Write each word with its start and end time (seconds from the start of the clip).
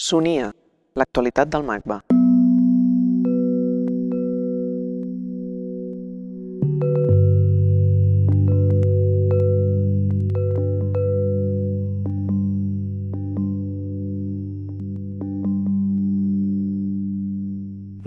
Sonia, 0.00 0.46
l'actualitat 0.96 1.50
del 1.52 1.60
MACBA. 1.60 1.98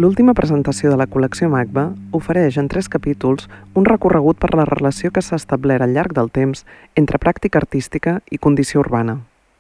L'última 0.02 0.34
presentació 0.34 0.90
de 0.90 0.98
la 0.98 1.06
col·lecció 1.06 1.46
MACBA 1.54 1.86
ofereix 2.18 2.58
en 2.58 2.74
tres 2.74 2.90
capítols 2.90 3.46
un 3.78 3.86
recorregut 3.86 4.42
per 4.42 4.56
la 4.58 4.66
relació 4.66 5.14
que 5.14 5.22
s'ha 5.22 5.38
establert 5.38 5.86
al 5.86 5.94
llarg 5.94 6.18
del 6.18 6.34
temps 6.34 6.66
entre 6.96 7.22
pràctica 7.22 7.62
artística 7.62 8.24
i 8.32 8.42
condició 8.42 8.82
urbana. 8.82 9.20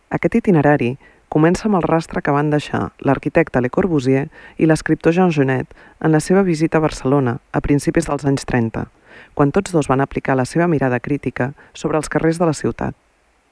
Aquest 0.09 0.41
itinerari 0.41 0.95
comença 1.33 1.65
amb 1.65 1.79
el 1.79 1.85
rastre 1.89 2.21
que 2.21 2.33
van 2.33 2.51
deixar 2.53 2.91
l'arquitecte 3.01 3.61
Le 3.63 3.71
Corbusier 3.73 4.27
i 4.61 4.67
l'escriptor 4.69 5.15
Jean 5.17 5.31
Genet 5.33 5.71
en 6.05 6.11
la 6.13 6.19
seva 6.21 6.43
visita 6.45 6.77
a 6.77 6.83
Barcelona 6.83 7.39
a 7.51 7.61
principis 7.65 8.05
dels 8.05 8.27
anys 8.29 8.45
30, 8.45 8.83
quan 9.33 9.53
tots 9.55 9.73
dos 9.73 9.89
van 9.89 10.03
aplicar 10.05 10.35
la 10.37 10.45
seva 10.45 10.67
mirada 10.69 10.99
crítica 10.99 11.53
sobre 11.73 11.97
els 11.97 12.11
carrers 12.13 12.37
de 12.37 12.51
la 12.51 12.53
ciutat. 12.53 12.93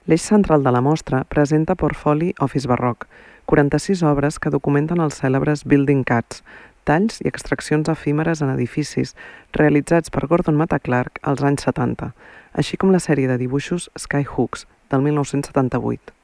L'eix 0.05 0.21
central 0.21 0.61
de 0.61 0.75
la 0.75 0.83
mostra 0.85 1.23
presenta 1.25 1.73
Portfoli 1.73 2.35
Office 2.39 2.69
Barroc, 2.69 3.07
46 3.49 4.05
obres 4.13 4.37
que 4.37 4.53
documenten 4.53 5.01
els 5.01 5.17
cèlebres 5.17 5.65
Building 5.65 6.05
Cats, 6.05 6.45
talls 6.85 7.17
i 7.25 7.29
extraccions 7.33 7.89
efímeres 7.89 8.45
en 8.45 8.53
edificis 8.53 9.17
realitzats 9.57 10.13
per 10.13 10.27
Gordon 10.29 10.57
Matta 10.61 10.77
Clark 10.77 11.17
als 11.23 11.41
anys 11.41 11.65
70, 11.65 12.13
així 12.53 12.77
com 12.77 12.93
la 12.93 13.01
sèrie 13.01 13.25
de 13.25 13.41
dibuixos 13.41 13.89
Skyhooks, 13.97 14.67
del 14.93 15.01
1978. 15.09 16.20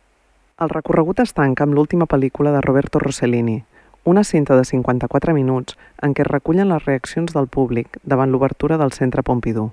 El 0.66 0.72
recorregut 0.72 1.20
es 1.22 1.36
tanca 1.38 1.68
amb 1.68 1.76
l'última 1.78 2.08
pel·lícula 2.10 2.50
de 2.50 2.62
Roberto 2.66 2.98
Rossellini, 2.98 3.60
una 4.10 4.24
cinta 4.24 4.56
de 4.58 4.64
54 4.66 5.36
minuts 5.38 5.76
en 6.02 6.16
què 6.18 6.24
es 6.24 6.30
recullen 6.32 6.72
les 6.74 6.82
reaccions 6.88 7.36
del 7.36 7.46
públic 7.46 8.00
davant 8.02 8.34
l'obertura 8.34 8.80
del 8.82 8.96
Centre 8.96 9.22
Pompidou. 9.22 9.70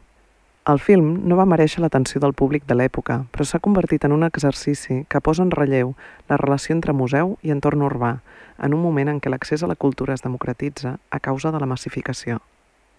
El 0.69 0.83
film 0.85 1.09
no 1.25 1.39
va 1.41 1.49
mereixer 1.49 1.81
l'atenció 1.81 2.21
del 2.21 2.37
públic 2.37 2.69
de 2.69 2.77
l'època, 2.77 3.17
però 3.33 3.49
s'ha 3.49 3.63
convertit 3.65 4.05
en 4.05 4.13
un 4.13 4.29
exercici 4.29 4.99
que 5.09 5.25
posa 5.25 5.47
en 5.49 5.57
relleu 5.57 5.95
la 6.29 6.37
relació 6.37 6.77
entre 6.77 6.93
museu 6.93 7.39
i 7.41 7.57
entorn 7.57 7.89
urbà, 7.89 8.19
en 8.61 8.77
un 8.77 8.85
moment 8.85 9.09
en 9.09 9.25
què 9.25 9.33
l'accés 9.33 9.65
a 9.65 9.73
la 9.73 9.81
cultura 9.81 10.13
es 10.13 10.27
democratitza 10.29 10.99
a 11.09 11.21
causa 11.31 11.49
de 11.49 11.65
la 11.65 11.71
massificació. 11.73 12.43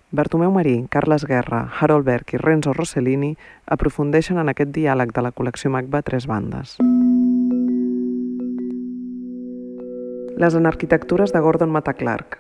Bartomeu 0.10 0.50
Marí, 0.50 0.88
Carles 0.90 1.30
Guerra, 1.30 1.68
Harold 1.70 2.10
Berg 2.10 2.34
i 2.34 2.42
Renzo 2.42 2.74
Rossellini 2.74 3.36
aprofundeixen 3.78 4.42
en 4.42 4.50
aquest 4.50 4.74
diàleg 4.74 5.14
de 5.14 5.22
la 5.22 5.36
col·lecció 5.38 5.70
MACBA 5.70 6.02
tres 6.02 6.26
bandes. 6.26 6.80
Les 10.36 10.52
anarquitectures 10.52 11.32
de 11.32 11.40
Gordon 11.40 11.72
Matta 11.72 11.94
Clark 11.96 12.36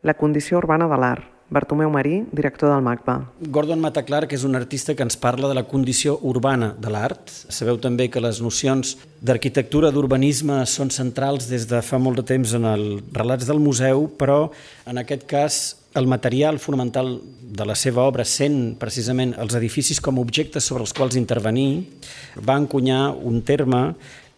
La 0.00 0.14
condició 0.16 0.56
urbana 0.56 0.86
de 0.88 0.96
l'art 0.96 1.30
Bartomeu 1.52 1.90
Marí, 1.92 2.22
director 2.32 2.70
del 2.72 2.80
MACBA. 2.82 3.14
Gordon 3.52 3.82
Matta 3.82 4.00
Clark 4.02 4.32
és 4.32 4.46
un 4.48 4.56
artista 4.56 4.94
que 4.96 5.04
ens 5.04 5.18
parla 5.20 5.50
de 5.50 5.54
la 5.58 5.66
condició 5.68 6.16
urbana 6.24 6.70
de 6.80 6.88
l'art. 6.90 7.28
Sabeu 7.52 7.76
també 7.78 8.08
que 8.08 8.22
les 8.24 8.40
nocions 8.40 8.94
d'arquitectura, 9.20 9.92
d'urbanisme 9.92 10.62
són 10.64 10.88
centrals 10.90 11.50
des 11.52 11.68
de 11.68 11.82
fa 11.84 12.00
molt 12.00 12.22
de 12.22 12.26
temps 12.32 12.56
en 12.56 12.64
els 12.72 13.04
relats 13.12 13.44
del 13.46 13.60
museu, 13.60 14.08
però 14.18 14.48
en 14.88 15.04
aquest 15.04 15.28
cas 15.28 15.62
el 15.94 16.08
material 16.08 16.58
fonamental 16.58 17.18
de 17.44 17.68
la 17.68 17.76
seva 17.76 18.08
obra, 18.08 18.24
sent 18.24 18.78
precisament 18.80 19.36
els 19.38 19.54
edificis 19.54 20.00
com 20.00 20.18
objectes 20.18 20.64
sobre 20.64 20.88
els 20.88 20.96
quals 20.96 21.20
intervenir, 21.20 21.84
va 22.40 22.56
encunyar 22.56 23.12
un 23.12 23.42
terme 23.44 23.90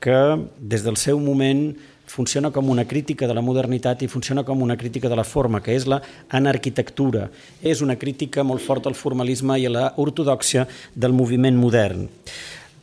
que 0.02 0.18
des 0.58 0.82
del 0.84 0.98
seu 1.00 1.22
moment 1.22 1.70
funciona 2.06 2.50
com 2.50 2.70
una 2.70 2.86
crítica 2.86 3.26
de 3.26 3.34
la 3.34 3.42
modernitat 3.42 4.02
i 4.02 4.08
funciona 4.08 4.44
com 4.44 4.62
una 4.62 4.76
crítica 4.76 5.08
de 5.08 5.16
la 5.18 5.24
forma, 5.24 5.60
que 5.60 5.74
és 5.74 5.86
la 5.90 6.00
anarquitectura. 6.30 7.28
És 7.62 7.82
una 7.82 7.98
crítica 7.98 8.44
molt 8.46 8.62
forta 8.62 8.88
al 8.88 8.98
formalisme 8.98 9.58
i 9.58 9.66
a 9.66 9.72
la 9.72 9.86
ortodoxia 9.96 10.66
del 10.94 11.12
moviment 11.12 11.58
modern. 11.58 12.06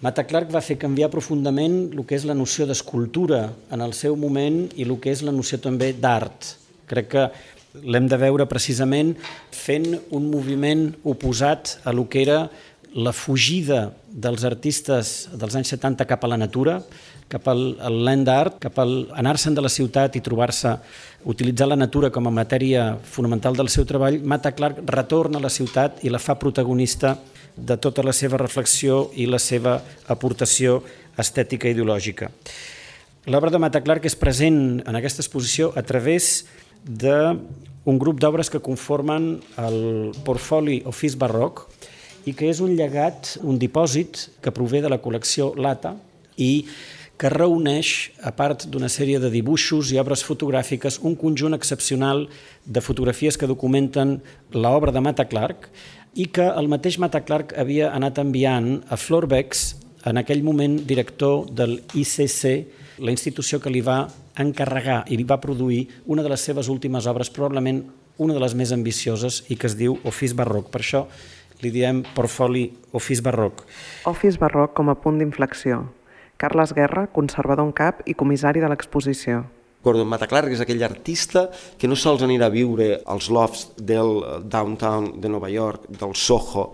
Mata 0.03 0.25
Clark 0.27 0.49
va 0.51 0.59
fer 0.59 0.75
canviar 0.75 1.07
profundament 1.07 1.93
el 1.93 2.03
que 2.03 2.17
és 2.17 2.25
la 2.27 2.35
noció 2.35 2.67
d'escultura 2.67 3.45
en 3.71 3.81
el 3.81 3.93
seu 3.95 4.17
moment 4.19 4.65
i 4.75 4.83
el 4.83 4.97
que 4.99 5.13
és 5.15 5.23
la 5.23 5.31
noció 5.31 5.61
també 5.63 5.93
d'art. 5.95 6.57
Crec 6.91 7.07
que 7.13 7.29
l'hem 7.87 8.09
de 8.11 8.19
veure 8.19 8.45
precisament 8.51 9.13
fent 9.55 9.87
un 10.11 10.27
moviment 10.29 10.89
oposat 11.07 11.77
a 11.87 11.93
lo 11.95 12.09
que 12.11 12.21
era 12.21 12.49
la 12.93 13.13
fugida 13.15 13.93
dels 14.11 14.43
artistes 14.45 15.29
dels 15.33 15.55
anys 15.57 15.71
70 15.73 16.05
cap 16.05 16.23
a 16.23 16.29
la 16.29 16.37
natura, 16.37 16.81
cap 17.31 17.47
al, 17.51 17.63
land 18.05 18.29
art, 18.29 18.59
cap 18.63 18.77
al 18.79 19.07
anar-se'n 19.17 19.55
de 19.55 19.63
la 19.63 19.71
ciutat 19.71 20.15
i 20.15 20.23
trobar-se, 20.23 20.75
utilitzar 21.29 21.69
la 21.69 21.79
natura 21.79 22.11
com 22.11 22.27
a 22.27 22.33
matèria 22.33 22.97
fonamental 23.03 23.55
del 23.55 23.71
seu 23.71 23.85
treball, 23.87 24.19
Mata 24.23 24.51
Clark 24.51 24.83
retorna 24.89 25.39
a 25.39 25.45
la 25.45 25.53
ciutat 25.53 26.03
i 26.03 26.11
la 26.11 26.19
fa 26.19 26.35
protagonista 26.39 27.17
de 27.55 27.77
tota 27.77 28.03
la 28.03 28.13
seva 28.13 28.37
reflexió 28.41 29.09
i 29.15 29.27
la 29.29 29.39
seva 29.39 29.77
aportació 30.09 30.81
estètica 31.17 31.69
i 31.69 31.75
ideològica. 31.75 32.31
L'obra 33.29 33.53
de 33.53 33.61
Mata 33.61 33.79
Clark 33.79 34.03
és 34.09 34.17
present 34.19 34.81
en 34.83 34.95
aquesta 34.99 35.21
exposició 35.23 35.71
a 35.79 35.83
través 35.87 36.43
d'un 36.83 37.99
grup 38.01 38.19
d'obres 38.19 38.49
que 38.51 38.59
conformen 38.59 39.37
el 39.63 40.11
Portfoli 40.25 40.81
Office 40.89 41.15
Barroc 41.17 41.67
i 42.27 42.33
que 42.35 42.49
és 42.51 42.59
un 42.63 42.75
llegat, 42.75 43.37
un 43.43 43.59
dipòsit 43.59 44.25
que 44.43 44.51
prové 44.51 44.81
de 44.83 44.91
la 44.91 44.99
col·lecció 45.03 45.53
Lata 45.55 45.95
i 46.35 46.65
que 47.17 47.29
reuneix, 47.29 48.11
a 48.25 48.33
part 48.35 48.65
d'una 48.67 48.89
sèrie 48.89 49.19
de 49.21 49.29
dibuixos 49.31 49.91
i 49.93 49.99
obres 50.01 50.23
fotogràfiques, 50.25 50.99
un 51.05 51.15
conjunt 51.19 51.53
excepcional 51.55 52.25
de 52.65 52.81
fotografies 52.81 53.37
que 53.37 53.49
documenten 53.49 54.17
l'obra 54.55 54.91
de 54.91 55.03
Mata 55.03 55.27
Clark 55.29 55.69
i 56.15 56.27
que 56.33 56.45
el 56.45 56.69
mateix 56.69 56.99
Mata 57.01 57.23
Clark 57.25 57.53
havia 57.57 57.91
anat 57.93 58.19
enviant 58.21 58.81
a 58.89 58.97
Florbex, 58.97 59.63
en 60.05 60.19
aquell 60.19 60.43
moment 60.43 60.81
director 60.85 61.47
del 61.49 61.79
ICC, 61.93 62.99
la 62.99 63.13
institució 63.13 63.61
que 63.63 63.71
li 63.71 63.81
va 63.81 64.03
encarregar 64.39 65.03
i 65.07 65.17
li 65.17 65.23
va 65.23 65.39
produir 65.41 65.85
una 66.11 66.25
de 66.25 66.31
les 66.33 66.43
seves 66.43 66.67
últimes 66.69 67.07
obres, 67.07 67.31
probablement 67.31 67.85
una 68.17 68.35
de 68.35 68.41
les 68.43 68.53
més 68.53 68.73
ambicioses 68.75 69.43
i 69.49 69.57
que 69.57 69.69
es 69.69 69.77
diu 69.79 69.97
Office 70.03 70.35
Barroc. 70.35 70.69
Per 70.73 70.83
això 70.83 71.05
li 71.63 71.71
diem 71.71 72.03
portfoli 72.13 72.67
Office 72.91 73.23
Barroc. 73.23 73.63
Office 74.09 74.41
Barroc 74.41 74.75
com 74.77 74.91
a 74.91 74.99
punt 74.99 75.21
d'inflexió. 75.21 75.85
Carles 76.43 76.73
Guerra, 76.75 77.05
conservador 77.07 77.63
en 77.63 77.71
cap 77.71 78.01
i 78.03 78.17
comissari 78.19 78.59
de 78.59 78.67
l'exposició. 78.67 79.45
Gordon 79.83 80.09
Mataclark 80.11 80.51
és 80.51 80.59
aquell 80.63 80.83
artista 80.83 81.45
que 81.79 81.87
no 81.87 81.95
sols 81.95 82.25
anirà 82.25 82.49
a 82.49 82.51
viure 82.51 82.89
als 83.07 83.29
lofts 83.31 83.69
del 83.79 84.19
downtown 84.51 85.21
de 85.23 85.31
Nova 85.31 85.47
York, 85.51 85.87
del 85.87 86.11
Soho, 86.19 86.73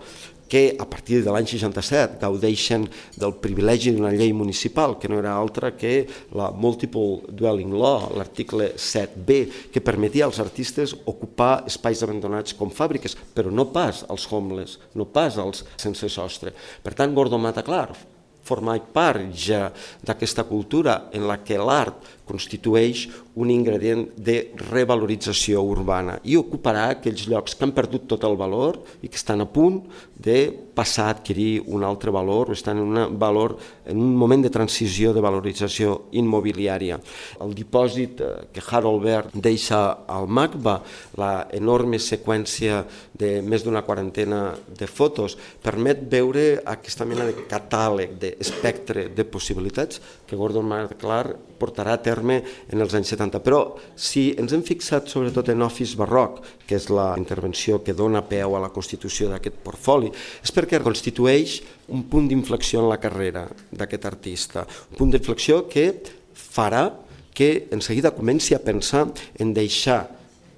que 0.50 0.74
a 0.74 0.88
partir 0.90 1.22
de 1.22 1.30
l'any 1.30 1.46
67 1.46 2.18
gaudeixen 2.18 2.88
del 3.14 3.36
privilegi 3.38 3.94
d'una 3.94 4.10
llei 4.10 4.34
municipal, 4.34 4.98
que 4.98 5.06
no 5.06 5.22
era 5.22 5.38
altra 5.38 5.76
que 5.78 6.02
la 6.34 6.50
Multiple 6.50 7.30
Dwelling 7.30 7.70
Law, 7.70 8.10
l'article 8.18 8.72
7b, 8.74 9.70
que 9.70 9.86
permetia 9.86 10.26
als 10.26 10.42
artistes 10.42 10.98
ocupar 11.06 11.62
espais 11.70 12.02
abandonats 12.02 12.58
com 12.58 12.74
fàbriques, 12.74 13.14
però 13.14 13.54
no 13.54 13.70
pas 13.70 14.02
als 14.10 14.26
homeless, 14.26 14.80
no 14.98 15.06
pas 15.06 15.38
als 15.38 15.62
sense 15.78 16.10
sostre. 16.10 16.58
Per 16.82 16.98
tant, 16.98 17.14
Gordon 17.14 17.46
Mataclark 17.46 18.18
formar 18.50 18.78
part 18.92 19.30
ja 19.30 19.68
d'aquesta 20.02 20.44
cultura 20.48 21.06
en 21.14 21.28
la 21.30 21.38
que 21.44 21.58
l'art 21.60 22.19
constitueix 22.30 23.08
un 23.40 23.50
ingredient 23.50 24.06
de 24.16 24.38
revalorització 24.70 25.62
urbana 25.66 26.18
i 26.24 26.38
ocuparà 26.38 26.88
aquells 26.94 27.26
llocs 27.30 27.56
que 27.56 27.66
han 27.66 27.74
perdut 27.76 28.06
tot 28.14 28.26
el 28.28 28.38
valor 28.38 28.80
i 29.02 29.10
que 29.10 29.18
estan 29.18 29.42
a 29.42 29.48
punt 29.50 29.82
de 30.20 30.38
passar 30.74 31.06
a 31.08 31.14
adquirir 31.16 31.62
un 31.66 31.84
altre 31.84 32.12
valor 32.12 32.50
o 32.50 32.52
estan 32.52 32.78
en, 32.78 32.88
una 32.92 33.06
valor, 33.06 33.56
en 33.86 33.98
un 34.00 34.14
moment 34.16 34.42
de 34.44 34.52
transició 34.52 35.12
de 35.12 35.22
valorització 35.24 35.96
immobiliària. 36.16 36.98
El 37.44 37.54
dipòsit 37.56 38.20
eh, 38.24 38.30
que 38.54 38.64
Harold 38.64 39.04
Bert 39.04 39.34
deixa 39.34 39.80
al 40.08 40.28
MACBA, 40.28 40.76
la 41.20 41.32
enorme 41.56 42.00
seqüència 42.00 42.84
de 43.20 43.40
més 43.44 43.64
d'una 43.64 43.84
quarantena 43.84 44.54
de 44.78 44.88
fotos, 44.88 45.36
permet 45.62 46.06
veure 46.12 46.46
aquesta 46.64 47.08
mena 47.08 47.28
de 47.28 47.46
catàleg, 47.50 48.16
d'espectre 48.20 49.08
de 49.16 49.26
possibilitats 49.28 50.00
que 50.30 50.38
Gordon 50.38 50.68
McClar 50.70 51.34
portarà 51.58 51.96
a 51.98 52.02
terme 52.02 52.38
en 52.70 52.80
els 52.80 52.94
anys 52.94 53.10
70. 53.16 53.42
Però 53.42 53.60
si 53.98 54.30
ens 54.38 54.54
hem 54.54 54.62
fixat 54.64 55.10
sobretot 55.10 55.50
en 55.50 55.66
Office 55.66 55.98
Barroc, 55.98 56.38
que 56.66 56.78
és 56.78 56.86
la 56.94 57.10
intervenció 57.18 57.80
que 57.82 57.96
dona 57.98 58.22
peu 58.22 58.54
a 58.54 58.62
la 58.62 58.70
constitució 58.70 59.28
d'aquest 59.32 59.58
portfoli, 59.66 60.12
és 60.14 60.54
perquè 60.54 60.80
constitueix 60.84 61.58
un 61.90 62.06
punt 62.08 62.30
d'inflexió 62.30 62.84
en 62.84 62.88
la 62.92 63.00
carrera 63.02 63.48
d'aquest 63.74 64.06
artista, 64.06 64.64
un 64.92 65.02
punt 65.02 65.12
d'inflexió 65.16 65.64
que 65.68 65.90
farà 66.32 66.86
que 67.34 67.68
en 67.70 67.82
seguida 67.82 68.14
comenci 68.14 68.54
a 68.54 68.62
pensar 68.62 69.08
en 69.38 69.52
deixar 69.54 70.04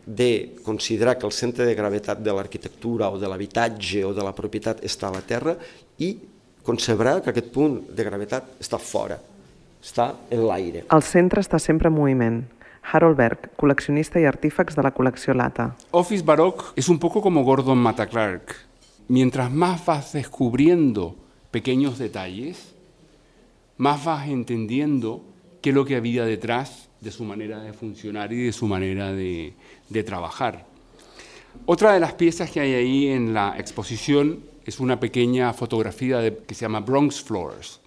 de 0.05 0.57
considerar 0.65 1.17
que 1.17 1.27
el 1.27 1.33
centre 1.33 1.65
de 1.65 1.77
gravetat 1.79 2.19
de 2.19 2.33
l'arquitectura 2.35 3.09
o 3.09 3.21
de 3.23 3.29
l'habitatge 3.31 4.03
o 4.05 4.13
de 4.13 4.25
la 4.25 4.35
propietat 4.35 4.83
està 4.83 5.09
a 5.09 5.15
la 5.15 5.23
terra 5.23 5.55
i 6.03 6.17
concebrà 6.67 7.21
que 7.23 7.31
aquest 7.31 7.53
punt 7.55 7.79
de 7.95 8.07
gravetat 8.07 8.59
està 8.63 8.83
fora 8.83 9.21
està 9.83 10.13
en 10.31 10.47
l'aire. 10.47 10.85
El 10.91 11.03
centre 11.03 11.43
està 11.43 11.59
sempre 11.59 11.91
en 11.91 11.97
moviment. 11.97 12.43
Harold 12.93 13.17
Berg, 13.19 13.51
col·leccionista 13.59 14.21
i 14.21 14.27
artífex 14.27 14.75
de 14.79 14.83
la 14.83 14.93
col·lecció 14.95 15.35
Lata. 15.35 15.73
Office 15.91 16.25
Baroque 16.25 16.73
es 16.77 16.89
un 16.89 16.99
poco 16.99 17.23
como 17.23 17.45
Gordon 17.45 17.79
Matta 17.79 18.07
Clark. 18.07 18.57
Mientras 19.09 19.51
más 19.51 19.85
vas 19.85 20.13
descubriendo 20.13 21.17
pequeños 21.51 21.99
detalles, 21.99 22.75
más 23.77 24.05
vas 24.05 24.29
entendiendo 24.29 25.23
qué 25.61 25.71
es 25.71 25.75
lo 25.75 25.85
que 25.85 25.97
había 25.97 26.25
detrás 26.25 26.89
de 27.01 27.11
su 27.11 27.25
manera 27.25 27.61
de 27.61 27.73
funcionar 27.73 28.33
y 28.33 28.47
de 28.47 28.53
su 28.53 28.67
manera 28.67 29.13
de, 29.13 29.55
de 29.89 30.05
trabajar. 30.05 30.67
Otra 31.67 31.93
de 31.93 32.01
las 32.01 32.15
piezas 32.15 32.51
que 32.51 32.61
hay 32.61 32.75
ahí 32.75 33.07
en 33.09 33.35
la 33.35 33.55
exposición 33.59 34.41
es 34.65 34.81
una 34.81 34.99
pequeña 34.99 35.53
fotografía 35.53 36.19
de, 36.19 36.39
que 36.39 36.55
se 36.55 36.63
llama 36.63 36.81
Bronx 36.81 37.23
Floors, 37.23 37.81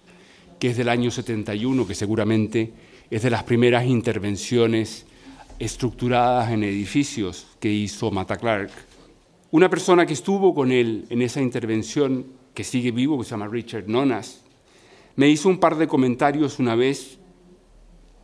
que 0.58 0.70
es 0.70 0.76
del 0.76 0.88
año 0.88 1.10
71, 1.10 1.86
que 1.86 1.94
seguramente 1.94 2.72
es 3.10 3.22
de 3.22 3.30
las 3.30 3.44
primeras 3.44 3.86
intervenciones 3.86 5.06
estructuradas 5.58 6.50
en 6.50 6.64
edificios 6.64 7.46
que 7.60 7.70
hizo 7.70 8.10
Mata 8.10 8.36
Clark. 8.36 8.70
Una 9.50 9.70
persona 9.70 10.06
que 10.06 10.12
estuvo 10.12 10.54
con 10.54 10.72
él 10.72 11.06
en 11.08 11.22
esa 11.22 11.40
intervención, 11.40 12.26
que 12.52 12.64
sigue 12.64 12.90
vivo, 12.90 13.18
que 13.18 13.24
se 13.24 13.30
llama 13.30 13.48
Richard 13.48 13.88
Nonas, 13.88 14.42
me 15.16 15.28
hizo 15.28 15.48
un 15.48 15.58
par 15.58 15.76
de 15.76 15.88
comentarios 15.88 16.58
una 16.58 16.74
vez 16.74 17.18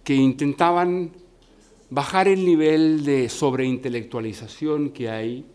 que 0.04 0.14
intentaban 0.14 1.12
bajar 1.90 2.28
el 2.28 2.44
nivel 2.44 3.04
de 3.04 3.28
sobreintelectualización 3.28 4.90
que 4.90 5.10
hay 5.10 5.46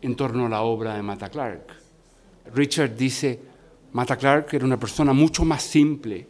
en 0.00 0.14
torno 0.16 0.46
a 0.46 0.48
la 0.48 0.62
obra 0.62 0.94
de 0.94 1.02
Mata 1.02 1.28
Clark. 1.30 1.66
Richard 2.54 2.96
dice, 2.96 3.40
Mata 3.92 4.16
Clark 4.16 4.48
era 4.52 4.66
una 4.66 4.78
persona 4.78 5.12
mucho 5.12 5.44
más 5.44 5.62
simple 5.62 6.26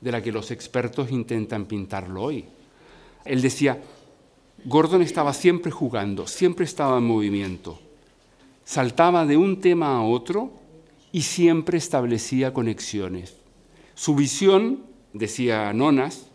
de 0.00 0.12
la 0.12 0.22
que 0.22 0.32
los 0.32 0.50
expertos 0.50 1.10
intentan 1.10 1.66
pintarlo 1.66 2.22
hoy. 2.22 2.44
Él 3.24 3.42
decía, 3.42 3.80
Gordon 4.64 5.02
estaba 5.02 5.32
siempre 5.32 5.70
jugando, 5.70 6.26
siempre 6.26 6.64
estaba 6.64 6.98
en 6.98 7.04
movimiento, 7.04 7.80
saltaba 8.64 9.26
de 9.26 9.36
un 9.36 9.60
tema 9.60 9.96
a 9.96 10.02
otro 10.02 10.52
y 11.12 11.22
siempre 11.22 11.78
establecía 11.78 12.54
conexiones. 12.54 13.36
Su 13.94 14.14
visión, 14.14 14.84
decía 15.12 15.72
Nonas, 15.72 16.26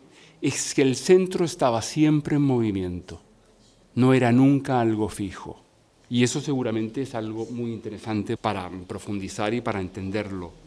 es 0.41 0.73
que 0.73 0.81
el 0.81 0.95
centro 0.95 1.45
estaba 1.45 1.81
siempre 1.81 2.35
en 2.35 2.41
movimiento, 2.41 3.21
no 3.95 4.13
era 4.13 4.31
nunca 4.31 4.81
algo 4.81 5.07
fijo. 5.09 5.61
Y 6.07 6.23
eso 6.23 6.39
seguramente 6.39 7.01
es 7.01 7.15
algo 7.15 7.47
muy 7.47 7.73
interesante 7.73 8.37
para 8.37 8.69
profundizar 8.87 9.53
y 9.53 9.61
para 9.61 9.81
entenderlo. 9.81 10.64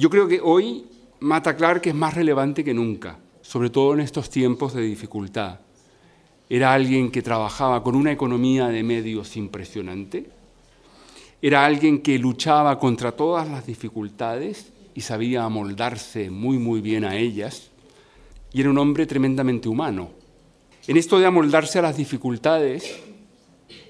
Yo 0.00 0.08
creo 0.08 0.26
que 0.28 0.40
hoy 0.42 0.86
Mata 1.18 1.54
Clark 1.54 1.82
es 1.84 1.94
más 1.94 2.14
relevante 2.14 2.64
que 2.64 2.72
nunca, 2.72 3.18
sobre 3.42 3.68
todo 3.68 3.92
en 3.92 4.00
estos 4.00 4.30
tiempos 4.30 4.72
de 4.72 4.80
dificultad. 4.80 5.60
Era 6.48 6.72
alguien 6.72 7.10
que 7.10 7.20
trabajaba 7.20 7.82
con 7.82 7.94
una 7.94 8.10
economía 8.10 8.68
de 8.68 8.82
medios 8.82 9.36
impresionante, 9.36 10.30
era 11.42 11.66
alguien 11.66 12.00
que 12.00 12.18
luchaba 12.18 12.78
contra 12.78 13.12
todas 13.12 13.46
las 13.46 13.66
dificultades 13.66 14.72
y 14.94 15.02
sabía 15.02 15.44
amoldarse 15.44 16.30
muy 16.30 16.56
muy 16.56 16.80
bien 16.80 17.04
a 17.04 17.16
ellas, 17.16 17.70
y 18.54 18.62
era 18.62 18.70
un 18.70 18.78
hombre 18.78 19.04
tremendamente 19.04 19.68
humano. 19.68 20.12
En 20.86 20.96
esto 20.96 21.18
de 21.18 21.26
amoldarse 21.26 21.78
a 21.78 21.82
las 21.82 21.98
dificultades, 21.98 22.98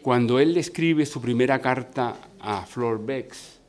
cuando 0.02 0.40
él 0.40 0.56
escribe 0.56 1.06
su 1.06 1.20
primera 1.20 1.60
carta 1.60 2.16
a 2.40 2.66
Flor 2.66 3.06
Bex, 3.06 3.59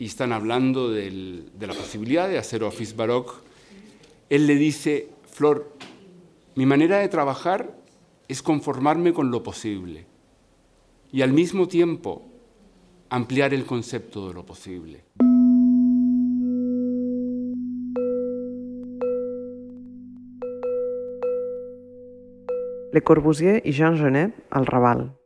y 0.00 0.06
están 0.06 0.32
hablando 0.32 0.88
de 0.90 1.44
la 1.60 1.74
posibilidad 1.74 2.26
de 2.26 2.38
hacer 2.38 2.64
Office 2.64 2.96
Baroque, 2.96 3.32
él 4.30 4.46
le 4.46 4.54
dice, 4.54 5.10
Flor, 5.30 5.76
mi 6.54 6.64
manera 6.64 6.96
de 6.98 7.08
trabajar 7.08 7.76
es 8.26 8.42
conformarme 8.42 9.12
con 9.12 9.30
lo 9.30 9.42
posible 9.42 10.06
y 11.12 11.20
al 11.20 11.34
mismo 11.34 11.68
tiempo 11.68 12.22
ampliar 13.10 13.52
el 13.52 13.66
concepto 13.66 14.26
de 14.28 14.32
lo 14.34 14.46
posible. 14.46 15.04
Le 22.92 23.02
Corbusier 23.02 23.60
i 23.66 23.72
Jean 23.72 23.98
Genet, 23.98 24.34
al 24.50 24.64
Raval. 24.64 25.19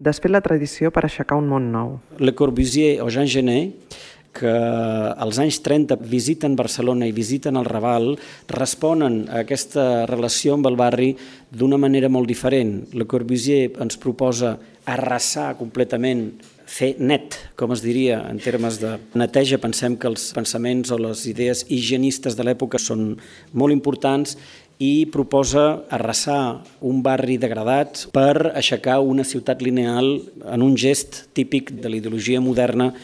Desfer 0.00 0.30
la 0.32 0.40
tradició 0.40 0.88
per 0.94 1.04
aixecar 1.04 1.36
un 1.36 1.50
món 1.50 1.68
nou. 1.74 1.98
Le 2.18 2.32
Corbusier 2.32 3.02
o 3.04 3.10
Jean 3.12 3.28
Genet 3.28 3.98
que 4.32 4.50
als 4.50 5.40
anys 5.42 5.58
30 5.64 5.98
visiten 6.06 6.54
Barcelona 6.56 7.08
i 7.08 7.12
visiten 7.12 7.58
el 7.58 7.66
Raval 7.66 8.12
responen 8.48 9.24
a 9.28 9.42
aquesta 9.42 10.06
relació 10.06 10.54
amb 10.54 10.70
el 10.70 10.78
barri 10.78 11.10
d'una 11.50 11.80
manera 11.82 12.08
molt 12.08 12.30
diferent. 12.30 12.84
Le 12.94 13.08
Corbusier 13.10 13.72
ens 13.82 13.98
proposa 13.98 14.54
arrasar 14.90 15.56
completament 15.58 16.30
fer 16.70 16.94
net, 17.02 17.34
com 17.58 17.74
es 17.74 17.82
diria 17.82 18.20
en 18.30 18.38
termes 18.38 18.78
de 18.80 18.94
neteja. 19.18 19.58
Pensem 19.58 19.98
que 19.98 20.08
els 20.08 20.30
pensaments 20.36 20.94
o 20.94 20.98
les 21.02 21.26
idees 21.26 21.64
higienistes 21.68 22.38
de 22.38 22.46
l'època 22.46 22.78
són 22.78 23.16
molt 23.52 23.74
importants 23.74 24.38
i 24.80 25.04
proposa 25.12 25.84
arrasar 25.92 26.62
un 26.80 27.02
barri 27.04 27.36
degradat 27.36 28.06
per 28.16 28.54
aixecar 28.56 29.02
una 29.04 29.26
ciutat 29.28 29.60
lineal 29.60 30.14
en 30.40 30.64
un 30.64 30.72
gest 30.80 31.26
típic 31.36 31.74
de 31.82 31.92
l'ideologia 31.92 32.40
moderna 32.40 32.94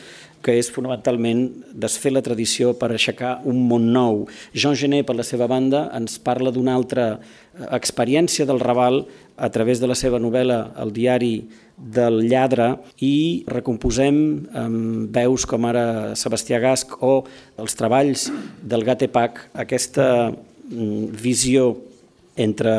que 0.46 0.54
és 0.56 0.70
fonamentalment 0.70 1.42
desfer 1.74 2.12
la 2.14 2.22
tradició 2.24 2.72
per 2.78 2.92
aixecar 2.94 3.40
un 3.50 3.58
món 3.68 3.90
nou. 3.92 4.24
Jean 4.54 4.76
Genet, 4.78 5.04
per 5.08 5.16
la 5.18 5.26
seva 5.26 5.48
banda, 5.50 5.88
ens 5.96 6.20
parla 6.22 6.52
d'una 6.54 6.76
altra 6.78 7.06
experiència 7.74 8.46
del 8.46 8.62
Raval 8.62 9.02
a 9.36 9.50
través 9.52 9.82
de 9.82 9.90
la 9.90 9.98
seva 9.98 10.20
novel·la 10.22 10.60
El 10.80 10.94
diari 10.96 11.34
del 11.76 12.22
lladre 12.30 12.70
i 13.04 13.44
recomposem 13.50 14.18
amb 14.56 15.10
veus 15.12 15.44
com 15.48 15.66
ara 15.68 16.14
Sebastià 16.16 16.60
Gasc 16.62 16.94
o 17.04 17.18
els 17.60 17.76
treballs 17.76 18.30
del 18.62 18.86
Gatepac 18.86 19.48
aquesta 19.66 20.06
visió 20.68 21.76
entre 22.36 22.74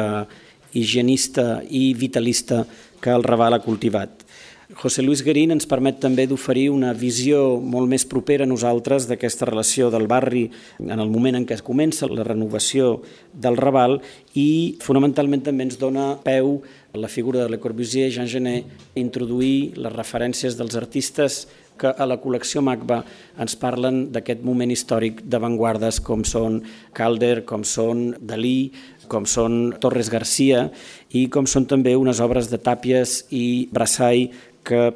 higienista 0.74 1.64
i 1.70 1.94
vitalista 1.94 2.66
que 3.02 3.10
el 3.14 3.24
Raval 3.24 3.58
ha 3.58 3.64
cultivat. 3.64 4.28
José 4.76 5.02
Luis 5.02 5.22
Guerín 5.24 5.54
ens 5.56 5.64
permet 5.64 6.02
també 6.04 6.26
d'oferir 6.28 6.66
una 6.74 6.90
visió 6.92 7.56
molt 7.64 7.88
més 7.88 8.04
propera 8.04 8.44
a 8.44 8.50
nosaltres 8.50 9.06
d'aquesta 9.08 9.48
relació 9.48 9.88
del 9.90 10.10
barri 10.12 10.50
en 10.84 11.00
el 11.00 11.08
moment 11.08 11.38
en 11.40 11.46
què 11.48 11.56
es 11.56 11.64
comença 11.64 12.10
la 12.12 12.26
renovació 12.28 12.98
del 13.32 13.56
Raval 13.56 14.02
i 14.36 14.76
fonamentalment 14.84 15.46
també 15.46 15.70
ens 15.70 15.80
dona 15.80 16.18
peu 16.26 16.58
a 16.92 17.00
la 17.00 17.08
figura 17.08 17.46
de 17.46 17.54
Le 17.54 17.62
Corbusier, 17.64 18.10
Jean 18.12 18.28
Genet, 18.28 18.68
introduir 19.00 19.72
les 19.80 19.96
referències 19.96 20.60
dels 20.60 20.76
artistes 20.76 21.46
que 21.80 21.94
a 21.94 22.06
la 22.10 22.18
col·lecció 22.22 22.64
MACBA 22.66 23.00
ens 23.44 23.56
parlen 23.60 24.08
d'aquest 24.14 24.44
moment 24.46 24.72
històric 24.74 25.22
d'avantguardes 25.24 26.02
com 26.06 26.26
són 26.28 26.62
Calder, 26.98 27.46
com 27.50 27.64
són 27.64 28.10
Dalí, 28.20 28.72
com 29.08 29.26
són 29.30 29.74
Torres 29.82 30.12
Garcia 30.12 30.68
i 31.16 31.28
com 31.32 31.48
són 31.48 31.68
també 31.70 31.96
unes 31.96 32.22
obres 32.24 32.52
de 32.52 32.60
Tàpies 32.60 33.22
i 33.32 33.70
Brassai 33.72 34.28
que 34.68 34.90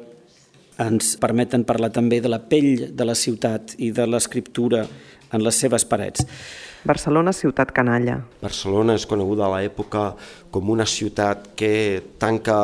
ens 0.82 1.14
permeten 1.20 1.64
parlar 1.68 1.92
també 1.94 2.20
de 2.20 2.30
la 2.32 2.40
pell 2.42 2.90
de 2.96 3.06
la 3.06 3.16
ciutat 3.16 3.76
i 3.78 3.92
de 3.94 4.06
l'escriptura 4.08 4.84
en 5.32 5.42
les 5.44 5.56
seves 5.56 5.84
parets. 5.88 6.26
Barcelona, 6.82 7.30
ciutat 7.30 7.70
canalla. 7.70 8.16
Barcelona 8.42 8.96
és 8.98 9.04
coneguda 9.06 9.44
a 9.46 9.50
l'època 9.52 10.00
com 10.50 10.70
una 10.74 10.82
ciutat 10.82 11.52
que 11.56 12.02
tanca 12.18 12.56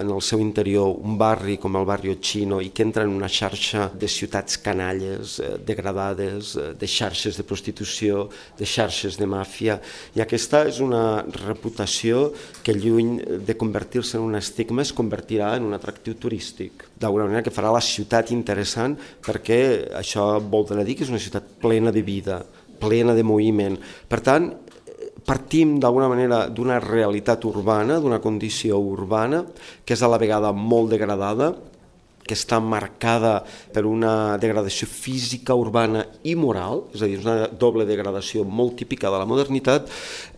en 0.00 0.08
el 0.14 0.22
seu 0.24 0.40
interior 0.40 0.94
un 0.96 1.18
barri 1.20 1.58
com 1.60 1.76
el 1.76 1.84
barri 1.84 2.14
Chino 2.16 2.62
i 2.64 2.70
que 2.72 2.86
entra 2.86 3.04
en 3.04 3.12
una 3.12 3.28
xarxa 3.28 3.90
de 3.92 4.08
ciutats 4.08 4.56
canalles, 4.64 5.36
eh, 5.38 5.58
degradades, 5.68 6.56
eh, 6.56 6.72
de 6.80 6.88
xarxes 6.88 7.36
de 7.36 7.44
prostitució, 7.44 8.30
de 8.56 8.64
xarxes 8.64 9.18
de 9.20 9.26
màfia, 9.28 9.78
i 10.16 10.22
aquesta 10.24 10.64
és 10.66 10.80
una 10.80 11.22
reputació 11.44 12.32
que 12.64 12.72
lluny 12.72 13.44
de 13.44 13.56
convertir-se 13.56 14.16
en 14.16 14.24
un 14.24 14.36
estigma 14.40 14.80
es 14.80 14.94
convertirà 14.94 15.56
en 15.56 15.68
un 15.68 15.74
atractiu 15.74 16.14
turístic. 16.14 16.88
D'alguna 16.98 17.28
manera 17.28 17.42
que 17.42 17.52
farà 17.52 17.70
la 17.70 17.84
ciutat 17.84 18.32
interessant 18.32 18.96
perquè 19.20 19.92
això 19.92 20.40
vol 20.40 20.64
dir 20.84 20.96
que 20.96 21.04
és 21.04 21.12
una 21.12 21.20
ciutat 21.20 21.44
plena 21.60 21.92
de 21.92 22.02
vida, 22.02 22.46
plena 22.80 23.14
de 23.14 23.24
moviment. 23.26 23.76
Per 24.08 24.20
tant, 24.24 24.48
partim 25.28 25.76
d'alguna 25.82 26.08
manera 26.08 26.46
d'una 26.48 26.78
realitat 26.80 27.44
urbana, 27.44 27.98
d'una 28.00 28.20
condició 28.24 28.78
urbana, 28.80 29.42
que 29.84 29.94
és 29.94 30.02
a 30.02 30.08
la 30.08 30.20
vegada 30.20 30.54
molt 30.56 30.94
degradada, 30.94 31.52
que 32.28 32.36
està 32.36 32.60
marcada 32.60 33.40
per 33.72 33.86
una 33.88 34.36
degradació 34.40 34.88
física, 34.88 35.56
urbana 35.56 36.04
i 36.28 36.36
moral, 36.38 36.84
és 36.94 37.02
a 37.02 37.08
dir, 37.08 37.18
una 37.24 37.48
doble 37.48 37.86
degradació 37.88 38.44
molt 38.44 38.76
típica 38.78 39.10
de 39.10 39.18
la 39.20 39.28
modernitat, 39.28 39.88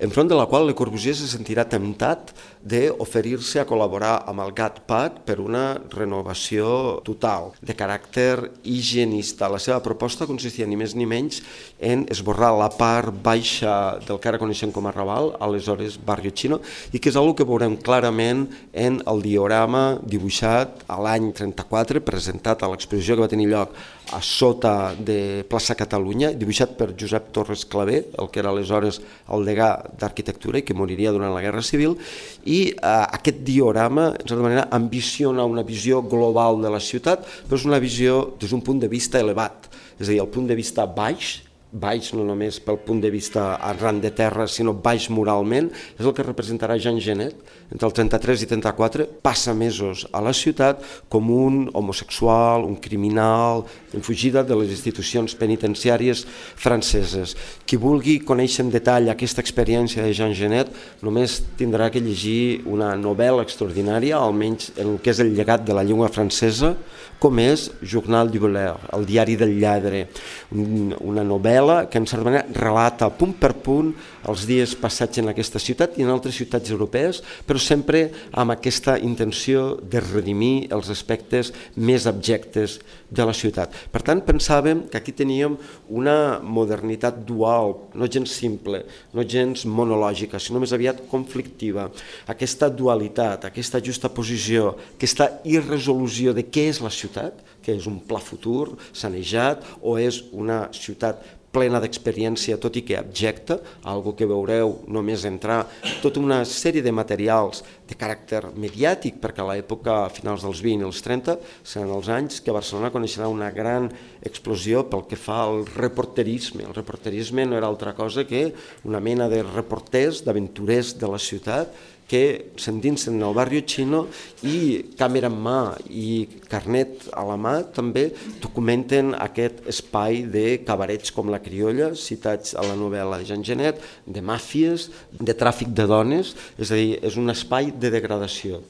enfront 0.01 0.31
de 0.31 0.39
la 0.39 0.47
qual 0.47 0.69
Le 0.69 0.77
Corbusier 0.79 1.17
se 1.19 1.29
sentirà 1.29 1.67
temptat 1.69 2.33
d'oferir-se 2.61 3.63
a 3.63 3.67
col·laborar 3.69 4.21
amb 4.29 4.45
el 4.45 4.53
GATPAD 4.57 5.23
per 5.25 5.39
una 5.41 5.81
renovació 5.93 7.01
total, 7.07 7.51
de 7.65 7.75
caràcter 7.77 8.51
higienista. 8.69 9.49
La 9.49 9.61
seva 9.63 9.81
proposta 9.83 10.29
consistia 10.29 10.69
ni 10.69 10.77
més 10.77 10.95
ni 10.95 11.09
menys 11.09 11.41
en 11.81 12.05
esborrar 12.13 12.53
la 12.59 12.69
part 12.71 13.15
baixa 13.25 13.99
del 14.05 14.21
que 14.21 14.29
ara 14.29 14.41
coneixem 14.41 14.73
com 14.73 14.87
a 14.87 14.95
Raval, 14.95 15.35
aleshores 15.41 15.97
Barrio 16.05 16.35
Chino, 16.37 16.61
i 16.93 17.01
que 17.01 17.11
és 17.11 17.17
una 17.17 17.35
que 17.37 17.49
veurem 17.49 17.79
clarament 17.81 18.47
en 18.77 19.01
el 19.09 19.23
diorama 19.25 19.99
dibuixat 20.05 20.85
a 20.91 21.01
l'any 21.01 21.31
34, 21.37 21.80
presentat 21.85 22.63
a 22.63 22.69
l'exposició 22.71 23.17
que 23.17 23.25
va 23.25 23.31
tenir 23.31 23.49
lloc 23.51 23.75
a 24.13 24.21
sota 24.23 24.93
de 24.95 25.45
plaça 25.49 25.77
Catalunya, 25.79 26.33
dibuixat 26.35 26.77
per 26.79 26.91
Josep 26.99 27.31
Torres 27.33 27.65
Clavé, 27.65 28.05
el 28.19 28.31
que 28.31 28.41
era 28.43 28.51
aleshores 28.51 29.01
el 29.31 29.45
degà 29.47 29.71
d'arquitectura 30.01 30.61
i 30.61 30.65
que 30.67 30.75
moriria 30.75 31.13
durant 31.13 31.35
la 31.35 31.43
Guerra 31.45 31.63
Civil, 31.63 31.97
i 32.45 32.61
eh, 32.73 32.95
aquest 33.19 33.43
diorama, 33.47 34.11
en 34.15 34.27
certa 34.27 34.43
manera, 34.43 34.69
ambiciona 34.71 35.45
una 35.45 35.67
visió 35.67 36.03
global 36.03 36.61
de 36.63 36.73
la 36.73 36.81
ciutat, 36.81 37.27
però 37.47 37.61
és 37.61 37.69
una 37.69 37.81
visió 37.83 38.37
des 38.41 38.51
d'un 38.51 38.65
punt 38.65 38.81
de 38.83 38.91
vista 38.91 39.21
elevat, 39.21 39.71
és 39.99 40.09
a 40.09 40.13
dir, 40.13 40.21
el 40.21 40.33
punt 40.33 40.49
de 40.49 40.59
vista 40.59 40.87
baix, 40.87 41.41
baix 41.73 42.11
no 42.17 42.25
només 42.27 42.59
pel 42.63 42.81
punt 42.83 43.01
de 43.03 43.11
vista 43.13 43.55
arran 43.63 44.01
de 44.03 44.11
terra, 44.11 44.47
sinó 44.51 44.75
baix 44.75 45.09
moralment, 45.11 45.71
és 45.99 46.05
el 46.05 46.15
que 46.17 46.27
representarà 46.27 46.79
Jean 46.79 46.99
Genet 47.01 47.39
entre 47.71 47.87
el 47.87 47.95
33 47.95 48.43
i 48.43 48.49
34, 48.51 49.07
passa 49.23 49.55
mesos 49.55 50.03
a 50.11 50.21
la 50.25 50.33
ciutat 50.35 50.83
com 51.09 51.31
un 51.31 51.61
homosexual, 51.79 52.65
un 52.67 52.75
criminal, 52.83 53.63
en 53.95 54.03
fugida 54.03 54.43
de 54.43 54.57
les 54.59 54.73
institucions 54.75 55.37
penitenciàries 55.39 56.25
franceses. 56.59 57.37
Qui 57.65 57.79
vulgui 57.79 58.19
conèixer 58.27 58.65
en 58.67 58.73
detall 58.75 59.11
aquesta 59.13 59.43
experiència 59.45 60.03
de 60.03 60.15
Jean 60.17 60.35
Genet 60.35 60.73
només 61.07 61.39
tindrà 61.61 61.93
que 61.95 62.03
llegir 62.03 62.65
una 62.67 62.97
novel·la 62.99 63.47
extraordinària, 63.47 64.19
almenys 64.19 64.73
en 64.77 64.97
el 64.97 64.99
que 64.99 65.15
és 65.15 65.23
el 65.23 65.31
llegat 65.37 65.63
de 65.63 65.77
la 65.77 65.87
llengua 65.87 66.11
francesa, 66.11 66.75
com 67.21 67.37
és 67.39 67.69
Journal 67.85 68.31
du 68.33 68.41
Voleur, 68.41 68.81
el 68.97 69.05
diari 69.07 69.37
del 69.37 69.53
lladre, 69.61 70.07
una 70.51 71.23
novel·la 71.23 71.60
que 71.91 71.99
en 71.99 72.07
manera 72.25 72.47
relata 72.53 73.11
punt 73.11 73.35
per 73.39 73.53
punt 73.55 73.93
els 74.29 74.45
dies 74.49 74.75
passats 74.77 75.21
en 75.21 75.31
aquesta 75.31 75.61
ciutat 75.63 75.97
i 75.99 76.05
en 76.05 76.11
altres 76.13 76.37
ciutats 76.37 76.71
europees, 76.71 77.23
però 77.47 77.61
sempre 77.61 78.11
amb 78.33 78.53
aquesta 78.53 78.99
intenció 78.99 79.79
de 79.81 80.01
redimir 80.01 80.69
els 80.75 80.91
aspectes 80.93 81.53
més 81.77 82.07
abjectes 82.07 82.79
de 83.11 83.27
la 83.27 83.35
ciutat. 83.35 83.75
Per 83.93 84.03
tant, 84.07 84.23
pensàvem 84.25 84.85
que 84.91 84.99
aquí 85.01 85.13
teníem 85.17 85.57
una 85.89 86.41
modernitat 86.41 87.23
dual, 87.27 87.77
no 87.95 88.09
gens 88.11 88.33
simple, 88.33 88.85
no 89.15 89.25
gens 89.25 89.65
monològica, 89.67 90.39
sinó 90.39 90.61
més 90.63 90.75
aviat 90.77 91.03
conflictiva. 91.11 91.89
Aquesta 92.31 92.71
dualitat, 92.71 93.49
aquesta 93.49 93.81
justa 93.83 94.13
posició, 94.13 94.75
aquesta 94.95 95.31
irresolució 95.45 96.35
de 96.37 96.47
què 96.47 96.69
és 96.71 96.83
la 96.85 96.93
ciutat, 96.93 97.41
que 97.61 97.75
és 97.77 97.87
un 97.91 97.99
pla 98.01 98.21
futur, 98.23 98.77
sanejat, 98.97 99.67
o 99.83 99.99
és 100.01 100.23
una 100.33 100.67
ciutat 100.77 101.21
plena 101.51 101.81
d'experiència, 101.83 102.59
tot 102.63 102.77
i 102.79 102.85
que 102.87 102.97
abjecta, 102.99 103.59
algo 103.91 104.15
que 104.17 104.29
veureu 104.29 104.77
només 104.87 105.27
entrar 105.27 105.65
tota 106.03 106.23
una 106.23 106.45
sèrie 106.47 106.83
de 106.83 106.93
materials 106.95 107.65
de 107.91 107.97
caràcter 107.99 108.45
mediàtic, 108.55 109.19
perquè 109.23 109.43
a 109.43 109.49
l'època, 109.51 109.97
a 110.05 110.13
finals 110.15 110.47
dels 110.47 110.63
20 110.63 110.87
i 110.87 110.89
els 110.89 111.03
30, 111.03 111.37
seran 111.67 111.91
els 111.97 112.11
anys 112.15 112.41
que 112.45 112.55
Barcelona 112.55 112.93
coneixerà 112.95 113.29
una 113.31 113.51
gran 113.51 113.91
explosió 114.23 114.85
pel 114.91 115.07
que 115.11 115.19
fa 115.19 115.43
al 115.47 115.65
reporterisme. 115.75 116.69
El 116.69 116.77
reporterisme 116.77 117.47
no 117.49 117.59
era 117.59 117.71
altra 117.71 117.97
cosa 117.99 118.27
que 118.29 118.53
una 118.87 119.03
mena 119.03 119.29
de 119.29 119.43
reporters, 119.43 120.23
d'aventurers 120.27 120.95
de 121.01 121.11
la 121.11 121.19
ciutat, 121.19 121.75
que 122.11 122.51
s'endinsen 122.59 123.19
en 123.19 123.27
el 123.29 123.37
barri 123.37 123.63
xino 123.63 124.05
i 124.43 124.83
càmera 124.99 125.31
en 125.31 125.39
mà 125.47 125.61
i 125.87 126.27
carnet 126.51 127.07
a 127.15 127.25
la 127.29 127.39
mà 127.39 127.55
també 127.77 128.09
documenten 128.43 129.15
aquest 129.15 129.63
espai 129.71 130.25
de 130.35 130.47
cabarets 130.67 131.15
com 131.15 131.31
la 131.31 131.43
criolla, 131.45 131.93
citats 131.95 132.57
a 132.59 132.67
la 132.67 132.79
novel·la 132.79 133.23
Jean 133.27 133.47
Genet, 133.47 133.79
de 134.07 134.23
màfies, 134.23 134.91
de 135.15 135.37
tràfic 135.37 135.71
de 135.71 135.87
dones, 135.91 136.35
és 136.59 136.71
a 136.71 136.81
dir, 136.81 136.97
és 137.03 137.21
un 137.21 137.31
espai 137.31 137.71
de 137.71 137.95
degradació. 137.95 138.65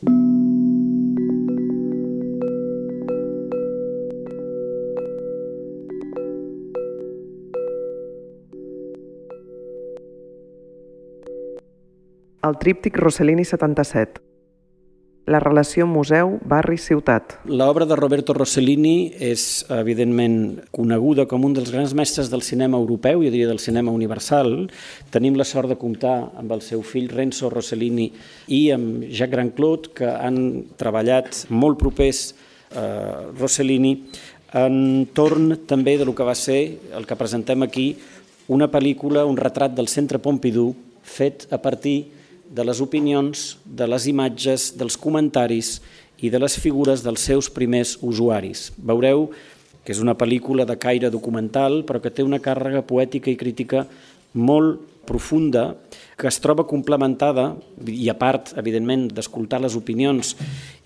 El 12.40 12.54
tríptic 12.56 12.96
Rossellini 12.96 13.44
77. 13.44 14.22
La 15.28 15.42
relació 15.42 15.84
museu-barri-ciutat. 15.84 17.34
L'obra 17.52 17.84
de 17.84 17.96
Roberto 17.98 18.32
Rossellini 18.32 19.10
és, 19.20 19.42
evidentment, 19.76 20.62
coneguda 20.72 21.26
com 21.28 21.44
un 21.44 21.52
dels 21.52 21.68
grans 21.68 21.92
mestres 21.92 22.30
del 22.32 22.40
cinema 22.40 22.78
europeu, 22.80 23.20
jo 23.20 23.28
diria 23.28 23.50
del 23.50 23.60
cinema 23.60 23.92
universal. 23.92 24.54
Tenim 25.12 25.36
la 25.36 25.44
sort 25.44 25.68
de 25.68 25.76
comptar 25.76 26.14
amb 26.40 26.54
el 26.56 26.62
seu 26.64 26.80
fill 26.80 27.10
Renzo 27.12 27.50
Rossellini 27.52 28.06
i 28.56 28.60
amb 28.72 29.04
Jacques 29.04 29.34
Grandclot, 29.34 29.90
que 30.00 30.08
han 30.08 30.38
treballat 30.80 31.42
molt 31.52 31.76
propers 31.82 32.22
a 32.72 32.86
Rossellini 33.34 33.98
entorn 34.56 35.66
també 35.68 35.98
de 36.00 36.06
lo 36.08 36.14
que 36.16 36.24
va 36.24 36.38
ser 36.38 36.62
el 36.96 37.04
que 37.04 37.20
presentem 37.20 37.68
aquí, 37.68 37.90
una 38.48 38.70
pel·lícula, 38.72 39.26
un 39.28 39.36
retrat 39.36 39.76
del 39.76 39.92
Centre 39.92 40.18
Pompidou, 40.24 40.72
fet 41.04 41.44
a 41.52 41.60
partir 41.60 42.19
de 42.50 42.66
les 42.66 42.82
opinions, 42.82 43.58
de 43.64 43.86
les 43.86 44.08
imatges, 44.10 44.72
dels 44.76 44.98
comentaris 44.98 45.78
i 46.20 46.30
de 46.30 46.40
les 46.42 46.58
figures 46.58 47.04
dels 47.06 47.22
seus 47.22 47.48
primers 47.48 47.96
usuaris. 48.02 48.68
Veureu 48.76 49.28
que 49.84 49.94
és 49.94 50.00
una 50.02 50.16
pel·lícula 50.18 50.66
de 50.68 50.76
caire 50.76 51.08
documental, 51.10 51.84
però 51.88 52.02
que 52.02 52.12
té 52.12 52.26
una 52.26 52.40
càrrega 52.42 52.82
poètica 52.86 53.30
i 53.30 53.38
crítica 53.40 53.86
molt 54.34 54.82
profunda, 55.08 55.74
que 56.20 56.28
es 56.28 56.38
troba 56.38 56.66
complementada, 56.68 57.54
i 57.88 58.10
a 58.12 58.16
part, 58.18 58.52
evidentment, 58.60 59.08
d'escoltar 59.16 59.62
les 59.64 59.74
opinions 59.78 60.34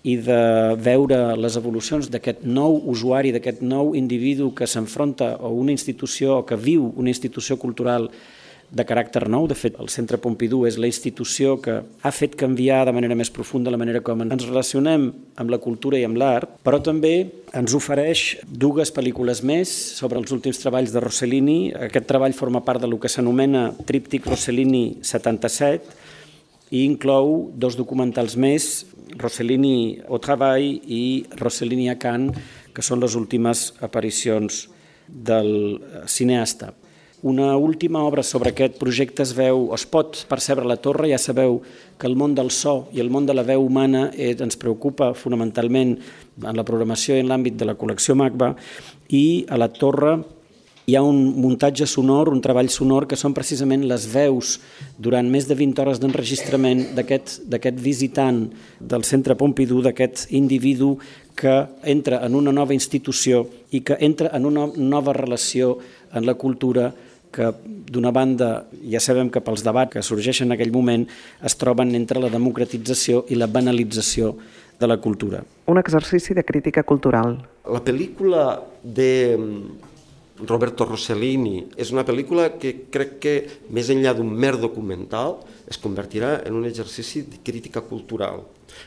i 0.07 0.15
de 0.23 0.39
veure 0.79 1.35
les 1.37 1.57
evolucions 1.59 2.07
d'aquest 2.09 2.45
nou 2.47 2.79
usuari, 2.93 3.33
d'aquest 3.35 3.61
nou 3.61 3.93
individu 3.99 4.53
que 4.55 4.65
s'enfronta 4.69 5.35
a 5.35 5.51
una 5.51 5.75
institució 5.75 6.39
o 6.39 6.45
que 6.47 6.57
viu 6.57 6.87
una 6.95 7.11
institució 7.11 7.59
cultural 7.61 8.09
de 8.71 8.85
caràcter 8.87 9.25
nou. 9.29 9.47
De 9.47 9.55
fet, 9.57 9.77
el 9.79 9.89
Centre 9.93 10.17
Pompidou 10.21 10.65
és 10.67 10.77
la 10.81 10.89
institució 10.89 11.55
que 11.61 11.77
ha 11.83 12.11
fet 12.15 12.35
canviar 12.39 12.83
de 12.87 12.93
manera 12.95 13.17
més 13.17 13.31
profunda 13.33 13.73
la 13.73 13.79
manera 13.81 14.01
com 14.05 14.23
ens 14.25 14.47
relacionem 14.47 15.07
amb 15.41 15.53
la 15.53 15.59
cultura 15.63 15.99
i 15.99 16.05
amb 16.07 16.17
l'art, 16.19 16.57
però 16.65 16.81
també 16.83 17.15
ens 17.55 17.75
ofereix 17.77 18.25
dues 18.45 18.91
pel·lícules 18.95 19.43
més 19.45 19.71
sobre 19.99 20.19
els 20.21 20.33
últims 20.35 20.59
treballs 20.61 20.93
de 20.95 21.03
Rossellini. 21.03 21.59
Aquest 21.89 22.09
treball 22.09 22.35
forma 22.37 22.63
part 22.65 22.83
de 22.83 22.89
lo 22.89 22.99
que 22.99 23.11
s'anomena 23.11 23.69
Tríptic 23.85 24.27
Rossellini 24.27 24.99
77 25.01 26.03
i 26.75 26.83
inclou 26.83 27.51
dos 27.53 27.77
documentals 27.77 28.35
més, 28.35 28.85
Rossellini 29.21 30.01
au 30.09 30.19
treball 30.19 30.65
i 30.65 31.25
Rossellini 31.39 31.91
a 31.93 31.99
Cannes, 32.01 32.35
que 32.75 32.83
són 32.83 32.99
les 32.99 33.15
últimes 33.15 33.69
aparicions 33.85 34.65
del 35.07 35.79
cineasta. 36.11 36.73
Una 37.25 37.57
última 37.57 38.03
obra 38.03 38.21
sobre 38.21 38.51
aquest 38.51 38.75
projecte 38.77 39.23
es 39.25 39.31
veu, 39.33 39.71
es 39.73 39.81
pot 39.89 40.19
percebre 40.29 40.67
la 40.69 40.75
torre, 40.77 41.07
ja 41.09 41.17
sabeu 41.17 41.55
que 41.97 42.05
el 42.05 42.13
món 42.13 42.35
del 42.37 42.51
so 42.53 42.83
i 42.93 43.01
el 43.01 43.09
món 43.09 43.25
de 43.25 43.33
la 43.33 43.41
veu 43.41 43.63
humana 43.65 44.11
eh, 44.13 44.35
ens 44.37 44.59
preocupa 44.61 45.07
fonamentalment 45.17 45.95
en 45.97 46.53
la 46.53 46.65
programació 46.67 47.15
i 47.17 47.23
en 47.23 47.31
l'àmbit 47.31 47.57
de 47.57 47.65
la 47.65 47.73
col·lecció 47.79 48.13
MACBA 48.13 48.51
i 49.17 49.23
a 49.49 49.57
la 49.57 49.71
torre 49.73 50.19
hi 50.85 50.93
ha 50.93 51.01
un 51.01 51.17
muntatge 51.41 51.87
sonor, 51.89 52.29
un 52.29 52.43
treball 52.45 52.69
sonor, 52.69 53.07
que 53.09 53.17
són 53.17 53.33
precisament 53.33 53.87
les 53.89 54.05
veus 54.11 54.59
durant 55.01 55.25
més 55.25 55.49
de 55.49 55.57
20 55.57 55.81
hores 55.81 56.03
d'enregistrament 56.03 56.91
d'aquest 56.93 57.81
visitant 57.81 58.43
del 58.77 59.07
Centre 59.09 59.33
Pompidou, 59.33 59.81
d'aquest 59.81 60.27
individu 60.29 60.99
que 61.33 61.57
entra 61.89 62.21
en 62.21 62.37
una 62.37 62.53
nova 62.53 62.77
institució 62.77 63.47
i 63.73 63.81
que 63.81 63.97
entra 63.97 64.29
en 64.37 64.45
una 64.45 64.69
nova 64.77 65.17
relació 65.17 65.79
en 66.13 66.29
la 66.29 66.37
cultura 66.37 66.93
que 67.35 67.51
d'una 67.65 68.13
banda 68.15 68.49
ja 68.81 69.01
sabem 69.03 69.29
que 69.29 69.43
pels 69.43 69.65
debats 69.65 69.93
que 69.93 70.03
sorgeixen 70.05 70.49
en 70.49 70.55
aquell 70.55 70.73
moment 70.73 71.03
es 71.43 71.57
troben 71.59 71.91
entre 71.99 72.23
la 72.23 72.31
democratització 72.33 73.25
i 73.29 73.39
la 73.39 73.51
banalització 73.51 74.35
de 74.79 74.87
la 74.87 74.97
cultura. 75.03 75.43
Un 75.71 75.79
exercici 75.79 76.33
de 76.35 76.43
crítica 76.43 76.83
cultural. 76.83 77.37
La 77.65 77.83
pel·lícula 77.83 78.61
de 78.83 79.11
Roberto 80.43 80.85
Rossellini. 80.85 81.63
És 81.79 81.91
una 81.95 82.03
pel·lícula 82.07 82.49
que 82.59 82.73
crec 82.91 83.17
que, 83.23 83.35
més 83.71 83.89
enllà 83.93 84.13
d'un 84.15 84.27
mer 84.27 84.55
documental, 84.59 85.39
es 85.69 85.79
convertirà 85.81 86.41
en 86.45 86.57
un 86.59 86.67
exercici 86.67 87.23
de 87.23 87.39
crítica 87.43 87.81
cultural. 87.81 88.43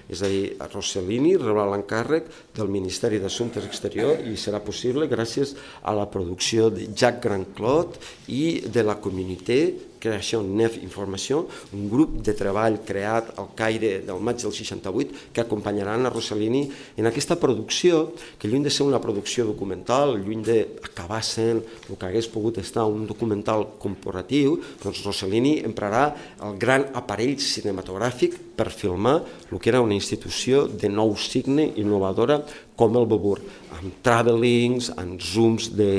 És 0.09 0.23
a 0.23 0.31
dir, 0.31 0.55
Rossellini 0.73 1.37
rebrà 1.37 1.67
l'encàrrec 1.71 2.31
del 2.57 2.73
Ministeri 2.73 3.21
d'Assumptes 3.23 3.67
Exteriors 3.69 4.25
i 4.29 4.37
serà 4.41 4.63
possible 4.65 5.09
gràcies 5.11 5.55
a 5.83 5.95
la 5.97 6.09
producció 6.11 6.71
de 6.75 6.89
Jacques 6.95 7.25
Grandclot 7.25 8.01
i 8.33 8.45
de 8.69 8.87
la 8.87 8.99
Comunitat 9.03 9.89
Creació 9.99 10.41
Nef 10.47 10.79
Informació, 10.79 11.43
un 11.75 11.89
grup 11.91 12.19
de 12.25 12.35
treball 12.39 12.79
creat 12.87 13.33
al 13.41 13.51
Caire 13.59 13.99
del 14.07 14.23
maig 14.23 14.41
del 14.43 14.55
68 14.55 15.33
que 15.35 15.43
acompanyaran 15.43 16.07
a 16.07 16.13
Rossellini 16.15 16.65
en 16.97 17.11
aquesta 17.11 17.39
producció, 17.41 18.13
que 18.39 18.49
lluny 18.49 18.69
de 18.69 18.75
ser 18.75 18.87
una 18.87 19.03
producció 19.03 19.47
documental, 19.49 20.17
lluny 20.23 20.45
d'acabar 20.47 21.23
sent 21.27 21.63
el 21.89 21.97
que 21.97 22.07
hagués 22.07 22.31
pogut 22.31 22.63
estar 22.63 22.87
un 22.87 23.07
documental 23.11 23.67
corporatiu, 23.83 24.61
doncs 24.83 25.03
Rossellini 25.07 25.59
emprarà 25.67 26.13
el 26.47 26.59
gran 26.63 26.89
aparell 26.95 27.39
cinematogràfic 27.43 28.39
per 28.59 28.73
filmar 28.75 29.21
el 29.53 29.61
que 29.63 29.71
era 29.71 29.83
una 29.85 29.95
institució 29.95 30.67
de 30.67 30.91
nou 30.91 31.15
signe 31.17 31.69
innovadora 31.79 32.41
com 32.79 32.99
el 32.99 33.07
Bobur, 33.11 33.39
amb 33.79 34.03
travelings, 34.03 34.91
amb 34.99 35.23
zooms 35.23 35.71
de 35.79 35.91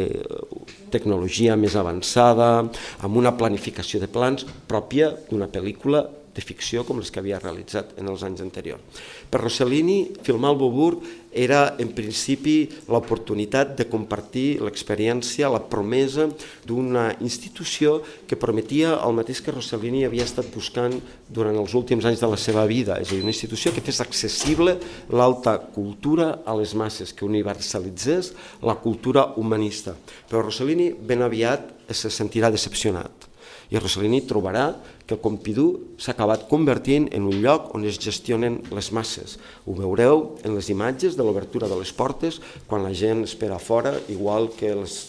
tecnologia 0.92 1.56
més 1.60 1.76
avançada, 1.80 2.68
amb 3.00 3.20
una 3.20 3.36
planificació 3.40 4.04
de 4.04 4.12
plans 4.12 4.46
pròpia 4.68 5.14
d'una 5.30 5.48
pel·lícula 5.52 6.06
de 6.36 6.46
ficció 6.46 6.86
com 6.88 7.00
les 7.02 7.10
que 7.12 7.20
havia 7.22 7.40
realitzat 7.42 7.96
en 8.00 8.08
els 8.12 8.24
anys 8.24 8.44
anteriors. 8.46 9.02
Per 9.32 9.42
Rossellini, 9.42 10.00
filmar 10.24 10.54
el 10.54 10.60
Boburg 10.62 11.04
era 11.32 11.76
en 11.78 11.92
principi 11.94 12.70
l'oportunitat 12.90 13.76
de 13.78 13.86
compartir 13.90 14.60
l'experiència, 14.64 15.52
la 15.52 15.62
promesa 15.62 16.28
d'una 16.66 17.12
institució 17.22 18.00
que 18.28 18.40
prometia 18.40 18.96
el 18.98 19.16
mateix 19.18 19.44
que 19.46 19.54
Rossellini 19.54 20.06
havia 20.08 20.26
estat 20.26 20.50
buscant 20.54 20.98
durant 21.30 21.58
els 21.62 21.76
últims 21.78 22.06
anys 22.10 22.24
de 22.24 22.32
la 22.32 22.40
seva 22.42 22.66
vida, 22.70 22.98
és 22.98 23.10
a 23.10 23.16
dir, 23.16 23.24
una 23.24 23.34
institució 23.36 23.74
que 23.76 23.86
fes 23.86 24.02
accessible 24.02 24.78
l'alta 25.14 25.58
cultura 25.76 26.40
a 26.46 26.58
les 26.58 26.74
masses, 26.74 27.14
que 27.14 27.28
universalitzés 27.28 28.34
la 28.66 28.78
cultura 28.82 29.30
humanista. 29.38 29.96
Però 30.30 30.42
Rossellini 30.42 30.92
ben 30.94 31.22
aviat 31.26 31.94
se 31.94 32.10
sentirà 32.14 32.50
decepcionat 32.54 33.29
i 33.70 33.78
Rossellini 33.78 34.24
trobarà 34.26 34.72
que 35.06 35.16
el 35.16 35.22
Pompidou 35.22 35.96
s'ha 36.02 36.14
acabat 36.16 36.48
convertint 36.50 37.08
en 37.14 37.28
un 37.30 37.40
lloc 37.44 37.72
on 37.78 37.86
es 37.86 38.00
gestionen 38.02 38.60
les 38.74 38.92
masses. 38.94 39.38
Ho 39.66 39.78
veureu 39.78 40.26
en 40.44 40.58
les 40.58 40.70
imatges 40.74 41.18
de 41.18 41.26
l'obertura 41.26 41.70
de 41.70 41.78
les 41.80 41.94
portes, 41.94 42.42
quan 42.68 42.86
la 42.86 42.94
gent 42.94 43.26
espera 43.26 43.60
fora, 43.62 43.96
igual 44.10 44.50
que 44.58 44.76
les 44.76 45.08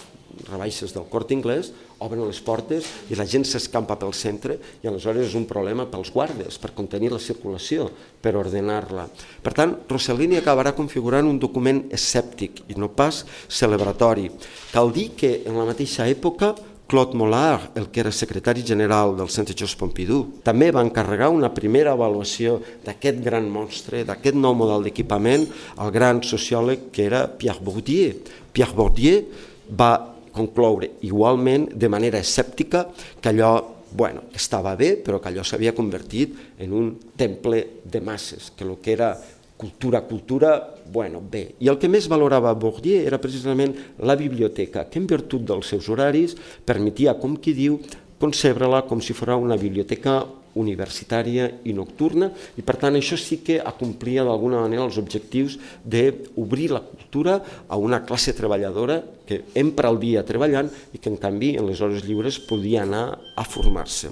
rebaixes 0.48 0.94
del 0.94 1.08
Cort 1.10 1.32
Inglès, 1.34 1.72
obren 2.00 2.22
les 2.24 2.40
portes 2.40 2.86
i 3.12 3.16
la 3.18 3.26
gent 3.28 3.44
s'escampa 3.44 3.96
pel 4.00 4.14
centre 4.16 4.56
i 4.80 4.88
aleshores 4.88 5.28
és 5.28 5.36
un 5.36 5.44
problema 5.48 5.84
pels 5.90 6.12
guardes, 6.14 6.56
per 6.56 6.72
contenir 6.76 7.10
la 7.12 7.20
circulació, 7.20 7.90
per 8.22 8.36
ordenar-la. 8.40 9.06
Per 9.44 9.52
tant, 9.56 9.76
Rossellini 9.90 10.38
acabarà 10.40 10.72
configurant 10.76 11.28
un 11.28 11.38
document 11.42 11.84
escèptic 11.92 12.64
i 12.72 12.78
no 12.80 12.88
pas 12.96 13.24
celebratori. 13.48 14.30
Cal 14.72 14.92
dir 14.96 15.10
que 15.18 15.40
en 15.44 15.60
la 15.60 15.68
mateixa 15.68 16.08
època 16.08 16.54
Claude 16.90 17.14
Mollard, 17.14 17.70
el 17.78 17.86
que 17.94 18.00
era 18.02 18.10
secretari 18.10 18.64
general 18.66 19.14
del 19.14 19.30
Centre 19.30 19.54
Georges 19.54 19.78
Pompidou, 19.78 20.24
també 20.42 20.72
va 20.74 20.82
encarregar 20.82 21.28
una 21.30 21.52
primera 21.54 21.92
avaluació 21.94 22.56
d'aquest 22.82 23.20
gran 23.22 23.46
monstre, 23.46 24.02
d'aquest 24.08 24.34
nou 24.34 24.56
model 24.58 24.88
d'equipament, 24.88 25.46
al 25.78 25.94
gran 25.94 26.18
sociòleg 26.26 26.88
que 26.90 27.06
era 27.06 27.28
Pierre 27.30 27.62
Bourdieu. 27.62 28.18
Pierre 28.50 28.74
Bourdieu 28.74 29.22
va 29.70 29.92
concloure 30.34 30.96
igualment 31.06 31.68
de 31.78 31.88
manera 31.88 32.18
escèptica 32.18 32.88
que 33.20 33.30
allò 33.30 33.54
bueno, 33.92 34.26
estava 34.34 34.74
bé, 34.78 34.96
però 34.98 35.18
que 35.18 35.30
allò 35.30 35.42
s'havia 35.46 35.74
convertit 35.74 36.34
en 36.58 36.74
un 36.74 36.90
temple 37.18 37.82
de 37.84 38.00
masses, 38.00 38.50
que 38.56 38.66
el 38.66 38.76
que 38.82 38.92
era 38.94 39.14
cultura, 39.60 40.00
cultura, 40.08 40.54
bueno, 40.90 41.20
bé. 41.20 41.50
I 41.60 41.68
el 41.68 41.78
que 41.78 41.90
més 41.92 42.08
valorava 42.08 42.54
Bourdieu 42.56 43.04
era 43.04 43.20
precisament 43.20 43.76
la 44.00 44.16
biblioteca, 44.16 44.86
que 44.88 44.98
en 45.02 45.08
virtut 45.10 45.44
dels 45.52 45.68
seus 45.68 45.90
horaris 45.92 46.38
permetia, 46.64 47.18
com 47.20 47.36
qui 47.36 47.52
diu, 47.54 47.76
concebre-la 48.20 48.86
com 48.88 49.00
si 49.00 49.16
fos 49.16 49.36
una 49.36 49.56
biblioteca 49.60 50.20
universitària 50.60 51.46
i 51.64 51.72
nocturna 51.76 52.30
i 52.58 52.64
per 52.66 52.74
tant 52.80 52.96
això 52.98 53.16
sí 53.20 53.38
que 53.46 53.60
acomplia 53.62 54.24
d'alguna 54.26 54.64
manera 54.64 54.82
els 54.82 54.98
objectius 54.98 55.58
d'obrir 55.84 56.70
la 56.74 56.82
cultura 56.82 57.38
a 57.68 57.78
una 57.78 58.02
classe 58.04 58.34
treballadora 58.34 58.98
que 59.30 59.44
empra 59.54 59.92
el 59.92 60.00
dia 60.02 60.24
treballant 60.26 60.66
i 60.90 60.98
que 60.98 61.06
en 61.12 61.18
canvi 61.22 61.52
en 61.60 61.68
les 61.70 61.78
hores 61.78 62.02
lliures 62.02 62.40
podia 62.48 62.82
anar 62.82 63.04
a 63.38 63.44
formar-se. 63.46 64.10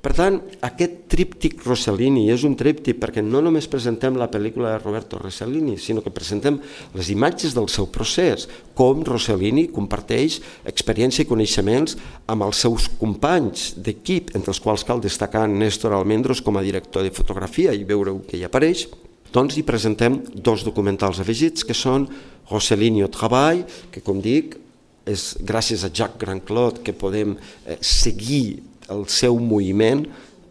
Per 0.00 0.12
tant, 0.16 0.38
aquest 0.64 1.04
tríptic 1.12 1.60
Rossellini 1.66 2.26
és 2.32 2.46
un 2.48 2.56
tríptic 2.56 2.96
perquè 3.00 3.20
no 3.24 3.42
només 3.44 3.68
presentem 3.68 4.16
la 4.20 4.30
pel·lícula 4.32 4.72
de 4.72 4.80
Roberto 4.80 5.20
Rossellini, 5.20 5.76
sinó 5.80 6.00
que 6.04 6.12
presentem 6.12 6.58
les 6.96 7.12
imatges 7.12 7.52
del 7.56 7.68
seu 7.72 7.90
procés, 7.92 8.48
com 8.76 9.04
Rossellini 9.04 9.66
comparteix 9.72 10.40
experiència 10.64 11.24
i 11.24 11.28
coneixements 11.28 11.98
amb 12.32 12.48
els 12.48 12.64
seus 12.64 12.88
companys 13.00 13.74
d'equip, 13.76 14.32
entre 14.36 14.52
els 14.56 14.64
quals 14.64 14.84
cal 14.88 15.04
destacar 15.04 15.46
Néstor 15.48 15.92
Almendros 15.92 16.40
com 16.44 16.56
a 16.56 16.64
director 16.64 17.04
de 17.04 17.12
fotografia 17.12 17.76
i 17.76 17.84
veure 17.84 18.16
que 18.28 18.40
hi 18.40 18.46
apareix, 18.48 18.88
doncs 19.34 19.56
hi 19.58 19.64
presentem 19.66 20.20
dos 20.34 20.62
documentals 20.62 21.18
afegits 21.18 21.66
que 21.66 21.74
són 21.74 22.06
Rossellini 22.50 23.02
au 23.02 23.10
Treball, 23.10 23.64
que 23.90 24.02
com 24.04 24.20
dic, 24.22 24.60
és 25.06 25.34
gràcies 25.44 25.84
a 25.84 25.92
Jacques 25.92 26.20
Grandclot 26.20 26.82
que 26.84 26.96
podem 26.96 27.36
eh, 27.36 27.78
seguir 27.80 28.62
el 28.92 29.06
seu 29.08 29.38
moviment 29.40 30.04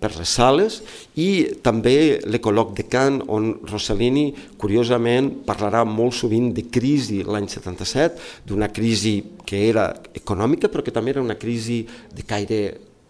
per 0.04 0.12
les 0.18 0.32
sales 0.36 0.82
i 1.20 1.28
també 1.64 2.20
l'Ecoloc 2.28 2.74
de 2.78 2.86
Can, 2.92 3.22
on 3.32 3.54
Rossellini, 3.70 4.28
curiosament, 4.60 5.30
parlarà 5.48 5.86
molt 5.88 6.18
sovint 6.18 6.52
de 6.56 6.66
crisi 6.68 7.22
l'any 7.24 7.48
77, 7.48 8.44
d'una 8.50 8.72
crisi 8.76 9.16
que 9.48 9.64
era 9.70 9.90
econòmica 10.14 10.72
però 10.72 10.84
que 10.84 10.96
també 10.96 11.16
era 11.16 11.24
una 11.24 11.40
crisi 11.40 11.84
de 12.12 12.28
caire 12.28 12.60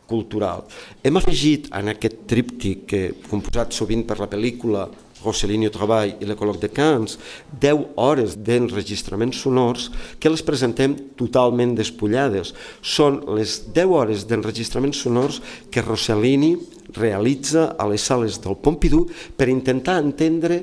cultural. 0.08 0.68
Hem 1.02 1.18
afegit 1.18 1.72
en 1.74 1.90
aquest 1.94 2.26
tríptic, 2.30 2.86
que, 2.92 3.02
composat 3.30 3.74
sovint 3.74 4.04
per 4.06 4.20
la 4.20 4.30
pel·lícula 4.30 4.86
Rossellini 5.24 5.72
Treball 5.74 6.18
i 6.20 6.28
l'Ecoloc 6.28 6.60
de 6.62 6.70
Cans, 6.74 7.18
10 7.62 7.96
hores 7.96 8.36
d'enregistraments 8.46 9.40
sonors 9.46 9.90
que 10.20 10.32
les 10.32 10.44
presentem 10.46 10.96
totalment 11.20 11.74
despullades. 11.78 12.54
Són 12.82 13.22
les 13.38 13.60
10 13.74 13.96
hores 13.98 14.28
d'enregistraments 14.30 15.02
sonors 15.06 15.42
que 15.72 15.86
Rossellini 15.86 16.54
realitza 16.94 17.72
a 17.80 17.88
les 17.90 18.04
sales 18.04 18.40
del 18.44 18.60
Pompidou 18.62 19.08
per 19.38 19.50
intentar 19.50 20.02
entendre 20.04 20.62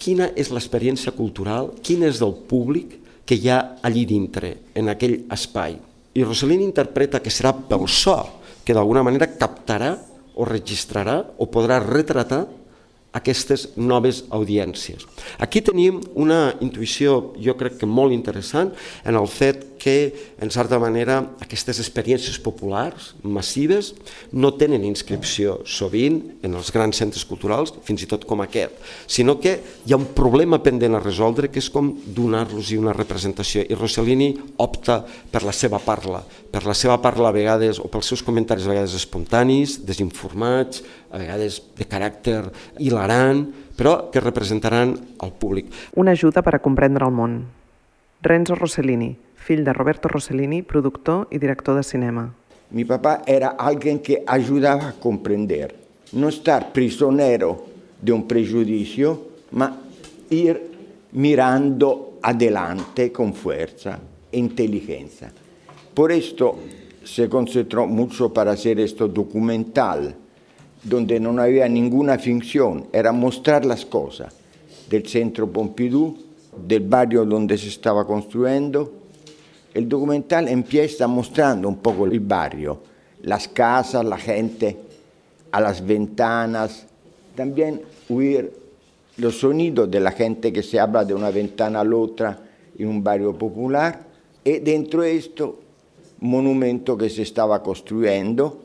quina 0.00 0.30
és 0.34 0.48
l'experiència 0.50 1.12
cultural, 1.12 1.74
quin 1.84 2.06
és 2.08 2.22
el 2.24 2.34
públic 2.48 2.96
que 3.28 3.36
hi 3.36 3.50
ha 3.52 3.60
allí 3.86 4.06
dintre, 4.08 4.56
en 4.74 4.88
aquell 4.90 5.20
espai. 5.30 5.76
I 6.16 6.24
Rossellini 6.24 6.64
interpreta 6.66 7.20
que 7.22 7.30
serà 7.30 7.52
pel 7.54 7.86
so, 7.86 8.16
que 8.64 8.74
d'alguna 8.74 9.04
manera 9.06 9.28
captarà 9.38 9.92
o 10.34 10.46
registrarà 10.48 11.20
o 11.38 11.46
podrà 11.52 11.78
retratar 11.84 12.46
aquestes 13.16 13.70
noves 13.76 14.24
audiències. 14.30 15.06
Aquí 15.42 15.62
tenim 15.66 16.00
una 16.14 16.54
intuïció, 16.62 17.34
jo 17.42 17.56
crec 17.58 17.80
que 17.80 17.88
molt 17.88 18.14
interessant, 18.14 18.70
en 19.04 19.18
el 19.18 19.26
fet 19.30 19.66
que, 19.80 20.12
en 20.38 20.52
certa 20.52 20.78
manera, 20.78 21.16
aquestes 21.40 21.80
experiències 21.80 22.36
populars, 22.44 23.14
massives, 23.24 23.94
no 24.30 24.52
tenen 24.60 24.84
inscripció 24.84 25.56
sovint 25.64 26.20
en 26.44 26.54
els 26.58 26.68
grans 26.74 27.00
centres 27.00 27.24
culturals, 27.24 27.72
fins 27.86 28.04
i 28.04 28.10
tot 28.10 28.26
com 28.28 28.44
aquest, 28.44 28.76
sinó 29.08 29.38
que 29.40 29.56
hi 29.86 29.94
ha 29.94 29.98
un 29.98 30.10
problema 30.14 30.60
pendent 30.62 30.98
a 30.98 31.02
resoldre 31.02 31.48
que 31.48 31.62
és 31.64 31.70
com 31.72 31.94
donar-los 32.04 32.74
una 32.76 32.94
representació. 32.94 33.64
I 33.64 33.78
Rossellini 33.78 34.34
opta 34.60 35.00
per 35.32 35.42
la 35.48 35.56
seva 35.56 35.80
parla, 35.82 36.20
per 36.52 36.66
la 36.68 36.76
seva 36.76 37.00
parla 37.00 37.30
a 37.30 37.34
vegades, 37.34 37.80
o 37.80 37.88
pels 37.88 38.12
seus 38.12 38.22
comentaris 38.26 38.68
a 38.68 38.74
vegades 38.74 38.94
espontanis, 38.98 39.80
desinformats, 39.88 40.84
a 41.10 41.18
vegades 41.18 41.60
de 41.76 41.86
caràcter 41.90 42.50
hilarant, 42.78 43.44
però 43.76 44.10
que 44.10 44.22
representaran 44.22 44.94
al 45.20 45.32
públic. 45.32 45.70
Una 45.96 46.12
ajuda 46.12 46.42
per 46.42 46.56
a 46.56 46.62
comprendre 46.62 47.06
el 47.06 47.14
món. 47.14 47.40
Renzo 48.22 48.54
Rossellini, 48.54 49.16
fill 49.34 49.64
de 49.64 49.72
Roberto 49.72 50.08
Rossellini, 50.08 50.62
productor 50.62 51.26
y 51.30 51.38
director 51.38 51.76
de 51.76 51.82
cinema. 51.82 52.34
Mi 52.70 52.84
papá 52.84 53.22
era 53.26 53.56
alguien 53.58 53.98
que 53.98 54.22
ayudaba 54.26 54.88
a 54.88 54.92
comprender, 54.92 55.74
no 56.12 56.28
estar 56.28 56.72
prisionero 56.72 57.66
de 58.00 58.12
un 58.12 58.28
prejuicio, 58.28 59.30
ma 59.52 59.76
ir 60.30 60.70
mirando 61.12 62.18
adelante 62.22 63.10
con 63.10 63.34
fuerza 63.34 63.98
e 64.30 64.38
inteligencia. 64.38 65.32
Por 65.94 66.12
esto 66.12 66.58
se 67.02 67.28
concentró 67.28 67.86
mucho 67.86 68.32
para 68.32 68.52
hacer 68.52 68.78
esto 68.78 69.08
documental, 69.08 70.14
donde 70.82 71.20
no 71.20 71.40
había 71.40 71.68
ninguna 71.68 72.18
ficción, 72.18 72.86
era 72.92 73.12
mostrar 73.12 73.64
las 73.64 73.84
cosas 73.84 74.34
del 74.88 75.06
centro 75.06 75.50
Pompidou, 75.50 76.16
del 76.66 76.80
barrio 76.80 77.24
donde 77.24 77.56
se 77.56 77.68
estaba 77.68 78.06
construyendo, 78.06 78.92
el 79.72 79.88
documental 79.88 80.48
empieza 80.48 81.06
mostrando 81.06 81.68
un 81.68 81.76
poco 81.76 82.06
el 82.06 82.18
barrio, 82.20 82.80
las 83.22 83.46
casas, 83.46 84.04
la 84.04 84.18
gente, 84.18 84.76
a 85.52 85.60
las 85.60 85.84
ventanas, 85.84 86.86
también 87.36 87.82
oír 88.08 88.52
los 89.16 89.38
sonidos 89.38 89.90
de 89.90 90.00
la 90.00 90.10
gente 90.12 90.52
que 90.52 90.62
se 90.62 90.80
habla 90.80 91.04
de 91.04 91.14
una 91.14 91.30
ventana 91.30 91.80
a 91.80 91.94
otra 91.94 92.38
en 92.76 92.88
un 92.88 93.04
barrio 93.04 93.36
popular. 93.36 94.00
Y 94.42 94.58
dentro 94.58 95.02
de 95.02 95.16
esto 95.16 95.58
monumento 96.20 96.96
que 96.96 97.08
se 97.08 97.22
estaba 97.22 97.62
construyendo, 97.62 98.62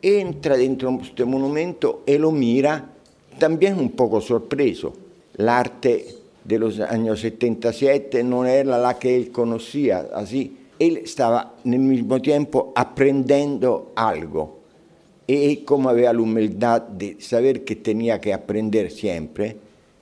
entra 0.00 0.56
dentro 0.56 0.94
questo 0.96 1.26
monumento 1.26 2.02
e 2.04 2.18
lo 2.18 2.30
mira, 2.30 2.96
también 3.38 3.78
un 3.78 3.94
poco 3.94 4.20
sorpreso. 4.20 5.06
L'arte 5.32 6.16
dello 6.42 6.72
anno 6.78 7.14
77 7.14 8.22
non 8.22 8.46
era 8.46 8.76
la 8.76 8.96
che 8.96 9.14
él 9.14 9.30
conosceva, 9.30 10.08
así. 10.12 10.56
Él 10.78 11.06
stava 11.06 11.54
nel 11.62 11.80
mismo 11.80 12.20
tempo 12.20 12.70
apprendendo 12.72 13.90
algo 13.94 14.62
e 15.24 15.62
come 15.64 15.90
aveva 15.90 16.12
l'umiltà 16.12 16.78
di 16.78 17.16
sapere 17.18 17.64
che 17.64 17.80
tenía 17.80 18.18
che 18.18 18.32
apprendere 18.32 18.88
sempre, 18.88 19.56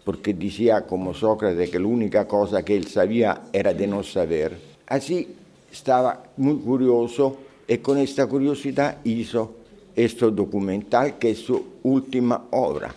perché 0.05 0.37
diceva 0.37 0.83
come 0.83 1.13
Socrate 1.15 1.69
che 1.69 1.79
l'unica 1.79 2.27
cosa 2.27 2.63
che 2.63 2.75
él 2.75 2.87
sapeva 2.87 3.49
era 3.51 3.73
di 3.73 3.87
non 3.87 4.05
saper, 4.05 4.59
así 4.85 5.35
stava 5.71 6.23
molto 6.35 6.63
curioso 6.63 7.37
e 7.65 7.81
con 7.81 7.97
questa 7.97 8.27
curiosità 8.27 8.99
hizo 9.03 9.65
este 9.97 10.31
documental 10.31 11.19
que 11.19 11.31
es 11.31 11.39
su 11.39 11.65
última 11.83 12.47
obra. 12.51 12.95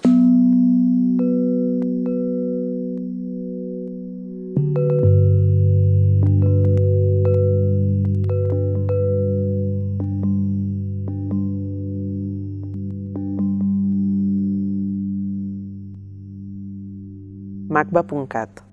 macba.cat 17.70 18.69